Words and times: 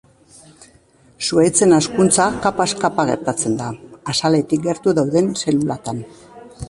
Zuhaitzen 1.25 1.75
hazkuntza 1.77 2.25
kapaz 2.45 2.67
kapa 2.85 3.05
gertatzen 3.11 3.59
da, 3.63 3.69
azaletik 4.15 4.65
gertu 4.65 4.97
dauden 5.01 5.31
zelulatan. 5.43 6.01